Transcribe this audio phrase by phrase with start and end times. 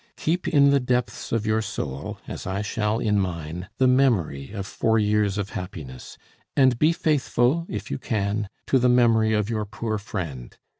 [0.15, 4.65] Keep in the depths of your soul, as I shall in mine, the memory of
[4.65, 6.17] four years of happiness,
[6.57, 10.57] and be faithful, if you can, to the memory of your poor friend.